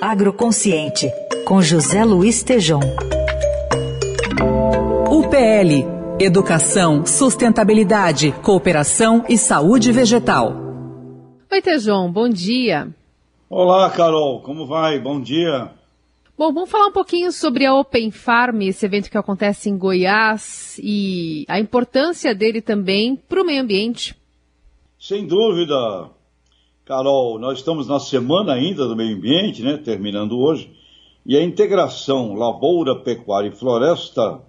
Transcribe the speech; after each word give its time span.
Agroconsciente, 0.00 1.10
com 1.44 1.62
José 1.62 2.04
Luiz 2.04 2.42
Tejom. 2.42 2.80
UPL 5.10 5.94
Educação, 6.20 7.04
Sustentabilidade, 7.04 8.30
Cooperação 8.40 9.24
e 9.28 9.36
Saúde 9.36 9.90
Vegetal. 9.90 10.54
Oi, 11.50 11.60
Tejon, 11.60 12.10
bom 12.10 12.28
dia. 12.28 12.88
Olá, 13.50 13.90
Carol, 13.90 14.40
como 14.42 14.64
vai? 14.64 15.00
Bom 15.00 15.20
dia. 15.20 15.72
Bom, 16.38 16.52
vamos 16.52 16.70
falar 16.70 16.86
um 16.86 16.92
pouquinho 16.92 17.32
sobre 17.32 17.66
a 17.66 17.74
Open 17.74 18.12
Farm, 18.12 18.62
esse 18.62 18.86
evento 18.86 19.10
que 19.10 19.18
acontece 19.18 19.68
em 19.68 19.76
Goiás 19.76 20.78
e 20.82 21.44
a 21.48 21.58
importância 21.58 22.32
dele 22.32 22.60
também 22.60 23.16
para 23.16 23.42
o 23.42 23.44
meio 23.44 23.62
ambiente. 23.62 24.16
Sem 24.98 25.26
dúvida, 25.26 26.10
Carol, 26.84 27.38
nós 27.38 27.60
estamos 27.60 27.88
na 27.88 27.98
semana 27.98 28.52
ainda 28.52 28.86
do 28.86 28.94
meio 28.94 29.16
ambiente, 29.16 29.62
né, 29.62 29.78
terminando 29.78 30.38
hoje, 30.38 30.70
e 31.24 31.34
a 31.34 31.42
integração 31.42 32.34
lavoura, 32.34 32.94
pecuária 32.94 33.48
e 33.48 33.56
floresta, 33.56 34.42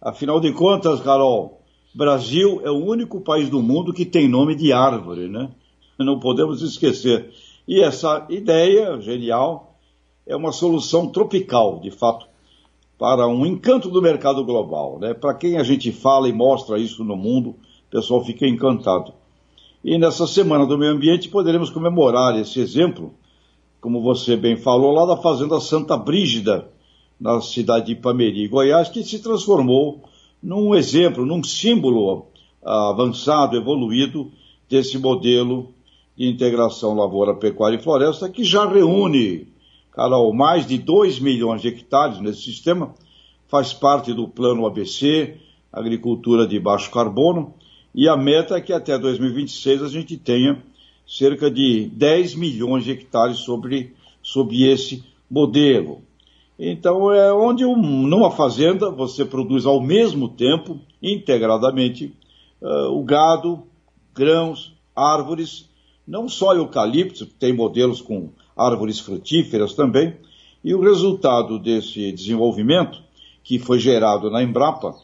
afinal 0.00 0.40
de 0.40 0.52
contas, 0.52 1.00
Carol, 1.00 1.60
Brasil 1.94 2.60
é 2.64 2.70
o 2.72 2.84
único 2.84 3.20
país 3.20 3.48
do 3.48 3.62
mundo 3.62 3.92
que 3.92 4.04
tem 4.04 4.28
nome 4.28 4.56
de 4.56 4.72
árvore, 4.72 5.28
né? 5.28 5.48
Não 5.96 6.18
podemos 6.18 6.60
esquecer. 6.60 7.32
E 7.68 7.80
essa 7.80 8.26
ideia 8.28 9.00
genial 9.00 9.78
é 10.26 10.34
uma 10.34 10.50
solução 10.50 11.06
tropical, 11.06 11.78
de 11.78 11.92
fato, 11.92 12.26
para 12.98 13.28
um 13.28 13.46
encanto 13.46 13.88
do 13.88 14.02
mercado 14.02 14.44
global. 14.44 14.98
Né? 14.98 15.14
Para 15.14 15.34
quem 15.34 15.56
a 15.56 15.62
gente 15.62 15.92
fala 15.92 16.28
e 16.28 16.32
mostra 16.32 16.80
isso 16.80 17.04
no 17.04 17.16
mundo, 17.16 17.50
o 17.50 17.90
pessoal 17.90 18.24
fica 18.24 18.44
encantado. 18.44 19.14
E 19.84 19.98
nessa 19.98 20.26
Semana 20.26 20.64
do 20.64 20.78
Meio 20.78 20.92
Ambiente 20.92 21.28
poderemos 21.28 21.68
comemorar 21.68 22.40
esse 22.40 22.58
exemplo, 22.58 23.12
como 23.82 24.00
você 24.00 24.34
bem 24.34 24.56
falou, 24.56 24.92
lá 24.92 25.04
da 25.04 25.20
Fazenda 25.20 25.60
Santa 25.60 25.94
Brígida, 25.94 26.70
na 27.20 27.38
cidade 27.42 27.86
de 27.86 27.92
Ipameri, 27.92 28.48
Goiás, 28.48 28.88
que 28.88 29.04
se 29.04 29.18
transformou 29.18 30.02
num 30.42 30.74
exemplo, 30.74 31.26
num 31.26 31.44
símbolo 31.44 32.28
avançado, 32.64 33.58
evoluído 33.58 34.32
desse 34.70 34.96
modelo 34.96 35.74
de 36.16 36.30
integração 36.30 36.94
lavoura, 36.94 37.34
pecuária 37.34 37.76
e 37.76 37.82
floresta, 37.82 38.30
que 38.30 38.42
já 38.42 38.66
reúne, 38.66 39.48
Carol, 39.92 40.32
mais 40.32 40.66
de 40.66 40.78
2 40.78 41.20
milhões 41.20 41.60
de 41.60 41.68
hectares 41.68 42.20
nesse 42.20 42.40
sistema, 42.40 42.94
faz 43.48 43.74
parte 43.74 44.14
do 44.14 44.26
plano 44.28 44.64
ABC, 44.64 45.36
agricultura 45.70 46.46
de 46.46 46.58
baixo 46.58 46.90
carbono, 46.90 47.52
e 47.94 48.08
a 48.08 48.16
meta 48.16 48.56
é 48.56 48.60
que 48.60 48.72
até 48.72 48.98
2026 48.98 49.82
a 49.82 49.88
gente 49.88 50.16
tenha 50.16 50.62
cerca 51.06 51.50
de 51.50 51.88
10 51.92 52.34
milhões 52.34 52.84
de 52.84 52.90
hectares 52.90 53.38
sobre, 53.38 53.94
sobre 54.22 54.64
esse 54.64 55.04
modelo. 55.30 56.02
Então, 56.58 57.12
é 57.12 57.32
onde 57.32 57.64
um, 57.64 57.76
numa 57.76 58.30
fazenda 58.30 58.90
você 58.90 59.24
produz 59.24 59.66
ao 59.66 59.80
mesmo 59.80 60.28
tempo, 60.28 60.80
integradamente, 61.02 62.14
uh, 62.60 62.90
o 62.90 63.02
gado, 63.04 63.62
grãos, 64.14 64.74
árvores 64.94 65.68
não 66.06 66.28
só 66.28 66.54
eucalipto, 66.54 67.26
tem 67.26 67.52
modelos 67.52 68.00
com 68.00 68.30
árvores 68.56 69.00
frutíferas 69.00 69.74
também, 69.74 70.14
e 70.62 70.74
o 70.74 70.80
resultado 70.80 71.58
desse 71.58 72.12
desenvolvimento, 72.12 73.02
que 73.42 73.58
foi 73.58 73.78
gerado 73.78 74.30
na 74.30 74.42
Embrapa, 74.42 74.94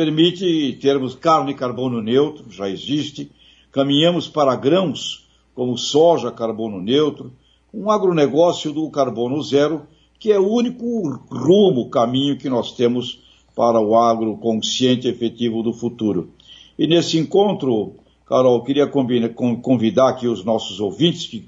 permite 0.00 0.78
termos 0.80 1.14
carne 1.14 1.52
e 1.52 1.54
carbono 1.54 2.00
neutro, 2.00 2.50
já 2.50 2.70
existe, 2.70 3.30
caminhamos 3.70 4.28
para 4.28 4.56
grãos 4.56 5.28
como 5.54 5.76
soja, 5.76 6.32
carbono 6.32 6.80
neutro, 6.80 7.34
um 7.72 7.90
agronegócio 7.90 8.72
do 8.72 8.88
carbono 8.88 9.42
zero, 9.42 9.82
que 10.18 10.32
é 10.32 10.40
o 10.40 10.48
único 10.48 11.20
rumo, 11.30 11.90
caminho 11.90 12.38
que 12.38 12.48
nós 12.48 12.72
temos 12.72 13.18
para 13.54 13.78
o 13.78 13.94
agro 13.94 14.38
consciente 14.38 15.06
e 15.06 15.10
efetivo 15.10 15.62
do 15.62 15.74
futuro. 15.74 16.30
E 16.78 16.86
nesse 16.86 17.18
encontro, 17.18 17.92
Carol, 18.24 18.64
queria 18.64 18.86
convidar 18.86 20.08
aqui 20.08 20.26
os 20.26 20.42
nossos 20.42 20.80
ouvintes 20.80 21.26
que 21.26 21.46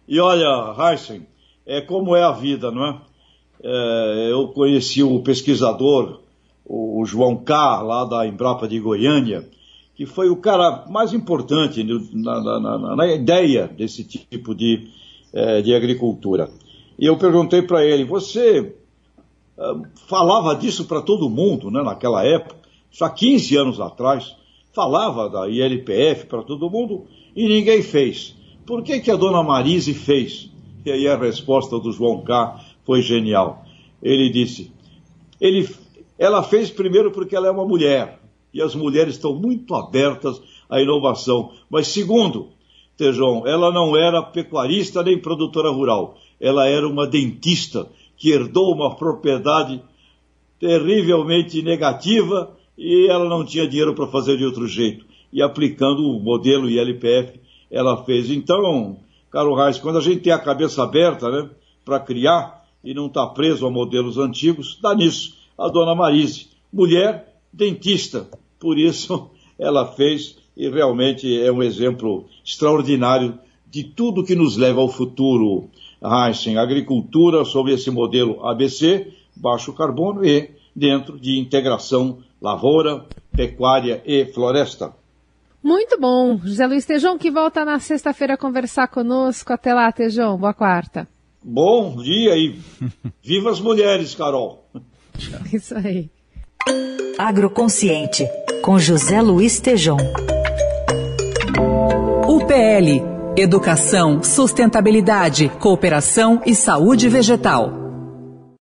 E 0.09 0.19
olha, 0.19 0.73
Heisen, 0.75 1.27
é 1.67 1.81
como 1.81 2.15
é 2.15 2.23
a 2.23 2.31
vida, 2.31 2.71
não 2.71 2.83
é? 2.83 3.01
é 3.63 4.31
eu 4.31 4.47
conheci 4.47 5.03
o 5.03 5.19
pesquisador, 5.19 6.21
o, 6.65 6.99
o 6.99 7.05
João 7.05 7.37
K, 7.37 7.83
lá 7.83 8.05
da 8.05 8.25
Embrapa 8.25 8.67
de 8.67 8.79
Goiânia, 8.79 9.47
que 9.93 10.07
foi 10.07 10.27
o 10.27 10.37
cara 10.37 10.85
mais 10.89 11.13
importante 11.13 11.83
na, 12.11 12.41
na, 12.41 12.59
na, 12.59 12.95
na 12.95 13.07
ideia 13.13 13.67
desse 13.67 14.03
tipo 14.03 14.55
de, 14.55 14.87
é, 15.31 15.61
de 15.61 15.75
agricultura. 15.75 16.49
E 16.97 17.05
eu 17.05 17.15
perguntei 17.15 17.61
para 17.61 17.85
ele, 17.85 18.03
você 18.03 18.75
falava 20.07 20.55
disso 20.55 20.85
para 20.85 21.03
todo 21.03 21.29
mundo, 21.29 21.69
né, 21.69 21.83
naquela 21.83 22.25
época, 22.25 22.55
só 22.89 23.07
15 23.07 23.55
anos 23.57 23.79
atrás, 23.79 24.35
falava 24.73 25.29
da 25.29 25.47
ILPF 25.47 26.25
para 26.25 26.41
todo 26.41 26.67
mundo 26.67 27.05
e 27.35 27.47
ninguém 27.47 27.83
fez. 27.83 28.38
Por 28.69 28.83
que, 28.83 28.99
que 28.99 29.09
a 29.09 29.15
dona 29.15 29.41
Marise 29.41 29.95
fez? 29.95 30.47
E 30.85 30.91
aí 30.91 31.07
a 31.07 31.17
resposta 31.17 31.79
do 31.79 31.91
João 31.91 32.21
K 32.21 32.63
foi 32.85 33.01
genial. 33.01 33.65
Ele 33.99 34.29
disse: 34.29 34.71
ele, 35.41 35.67
ela 36.19 36.43
fez 36.43 36.69
primeiro 36.69 37.09
porque 37.09 37.35
ela 37.35 37.47
é 37.47 37.49
uma 37.49 37.65
mulher 37.65 38.19
e 38.53 38.61
as 38.61 38.75
mulheres 38.75 39.15
estão 39.15 39.33
muito 39.33 39.73
abertas 39.73 40.39
à 40.69 40.79
inovação. 40.79 41.51
Mas 41.67 41.87
segundo, 41.87 42.49
Tejão, 42.95 43.41
ela 43.47 43.71
não 43.71 43.97
era 43.97 44.21
pecuarista 44.21 45.01
nem 45.01 45.17
produtora 45.17 45.71
rural, 45.71 46.19
ela 46.39 46.67
era 46.67 46.87
uma 46.87 47.07
dentista 47.07 47.89
que 48.15 48.29
herdou 48.29 48.71
uma 48.71 48.95
propriedade 48.95 49.81
terrivelmente 50.59 51.63
negativa 51.63 52.55
e 52.77 53.07
ela 53.09 53.27
não 53.27 53.43
tinha 53.43 53.67
dinheiro 53.67 53.95
para 53.95 54.05
fazer 54.05 54.37
de 54.37 54.45
outro 54.45 54.67
jeito. 54.67 55.07
E 55.33 55.41
aplicando 55.41 56.03
o 56.03 56.19
modelo 56.19 56.69
ILPF, 56.69 57.48
ela 57.71 58.03
fez. 58.03 58.29
Então, 58.29 58.97
Carlos 59.31 59.57
Reis, 59.57 59.79
quando 59.79 59.97
a 59.97 60.01
gente 60.01 60.21
tem 60.21 60.33
a 60.33 60.39
cabeça 60.39 60.83
aberta 60.83 61.29
né, 61.29 61.49
para 61.85 61.99
criar 61.99 62.65
e 62.83 62.93
não 62.93 63.07
está 63.07 63.27
preso 63.27 63.65
a 63.65 63.71
modelos 63.71 64.17
antigos, 64.17 64.79
dá 64.81 64.95
nisso. 64.95 65.37
A 65.57 65.67
dona 65.67 65.93
Marise, 65.93 66.47
mulher 66.71 67.41
dentista, 67.51 68.27
por 68.59 68.77
isso 68.77 69.29
ela 69.59 69.85
fez 69.85 70.37
e 70.55 70.69
realmente 70.69 71.41
é 71.41 71.51
um 71.51 71.63
exemplo 71.63 72.25
extraordinário 72.43 73.39
de 73.69 73.83
tudo 73.83 74.23
que 74.23 74.35
nos 74.35 74.57
leva 74.57 74.81
ao 74.81 74.89
futuro. 74.89 75.69
Heisen, 76.01 76.57
agricultura 76.57 77.45
sob 77.45 77.71
esse 77.71 77.91
modelo 77.91 78.45
ABC, 78.45 79.13
baixo 79.35 79.73
carbono 79.73 80.25
e 80.25 80.51
dentro 80.75 81.19
de 81.19 81.39
integração 81.39 82.19
lavoura, 82.41 83.05
pecuária 83.31 84.01
e 84.05 84.25
floresta. 84.25 84.93
Muito 85.63 85.99
bom. 85.99 86.39
José 86.43 86.65
Luiz 86.65 86.85
Tejão, 86.85 87.17
que 87.17 87.29
volta 87.29 87.65
na 87.65 87.79
sexta-feira 87.79 88.35
a 88.35 88.37
conversar 88.37 88.87
conosco. 88.87 89.51
Até 89.51 89.73
lá, 89.73 89.91
Tejão. 89.91 90.37
Boa 90.37 90.53
quarta. 90.53 91.07
Bom 91.43 91.97
dia 91.97 92.35
e 92.35 92.59
viva 93.23 93.49
as 93.51 93.59
mulheres, 93.59 94.15
Carol. 94.15 94.69
Isso 95.51 95.75
aí. 95.75 96.09
Agroconsciente 97.17 98.25
com 98.61 98.79
José 98.79 99.21
Luiz 99.21 99.59
Tejom. 99.59 99.97
UPL 102.27 103.19
Educação, 103.41 104.21
Sustentabilidade, 104.21 105.47
Cooperação 105.59 106.41
e 106.45 106.53
Saúde 106.53 107.07
Vegetal. 107.07 107.88